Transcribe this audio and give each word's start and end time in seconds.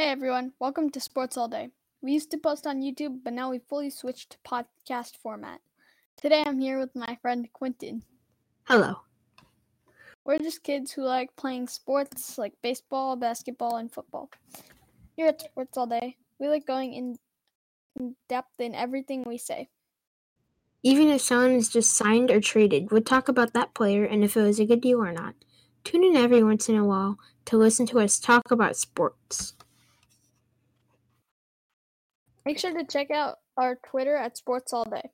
Hey 0.00 0.08
everyone, 0.08 0.54
welcome 0.58 0.88
to 0.92 0.98
Sports 0.98 1.36
All 1.36 1.46
Day. 1.46 1.68
We 2.00 2.12
used 2.12 2.30
to 2.30 2.38
post 2.38 2.66
on 2.66 2.80
YouTube, 2.80 3.18
but 3.22 3.34
now 3.34 3.50
we 3.50 3.58
fully 3.58 3.90
switched 3.90 4.30
to 4.30 4.38
podcast 4.48 5.18
format. 5.18 5.60
Today 6.16 6.42
I'm 6.46 6.58
here 6.58 6.78
with 6.78 6.96
my 6.96 7.18
friend 7.20 7.46
Quentin. 7.52 8.02
Hello. 8.64 9.02
We're 10.24 10.38
just 10.38 10.62
kids 10.62 10.90
who 10.90 11.02
like 11.02 11.36
playing 11.36 11.68
sports 11.68 12.38
like 12.38 12.54
baseball, 12.62 13.14
basketball, 13.16 13.76
and 13.76 13.92
football. 13.92 14.30
Here 15.16 15.26
at 15.26 15.42
Sports 15.42 15.76
All 15.76 15.86
Day, 15.86 16.16
we 16.38 16.48
like 16.48 16.66
going 16.66 16.94
in, 16.94 17.18
in 17.96 18.16
depth 18.26 18.58
in 18.58 18.74
everything 18.74 19.24
we 19.24 19.36
say. 19.36 19.68
Even 20.82 21.08
if 21.08 21.20
someone 21.20 21.52
is 21.52 21.68
just 21.68 21.94
signed 21.94 22.30
or 22.30 22.40
traded, 22.40 22.90
we'll 22.90 23.02
talk 23.02 23.28
about 23.28 23.52
that 23.52 23.74
player 23.74 24.04
and 24.04 24.24
if 24.24 24.34
it 24.34 24.40
was 24.40 24.60
a 24.60 24.64
good 24.64 24.80
deal 24.80 25.02
or 25.04 25.12
not. 25.12 25.34
Tune 25.84 26.04
in 26.04 26.16
every 26.16 26.42
once 26.42 26.70
in 26.70 26.76
a 26.76 26.86
while 26.86 27.18
to 27.44 27.58
listen 27.58 27.84
to 27.88 28.00
us 28.00 28.18
talk 28.18 28.50
about 28.50 28.78
sports. 28.78 29.52
Make 32.44 32.58
sure 32.58 32.72
to 32.72 32.84
check 32.84 33.10
out 33.10 33.36
our 33.56 33.78
Twitter 33.90 34.16
at 34.16 34.36
Sports 34.36 34.72
All 34.72 34.84
Day. 34.84 35.10